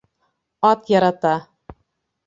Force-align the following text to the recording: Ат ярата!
Ат 0.69 0.91
ярата! 0.95 1.37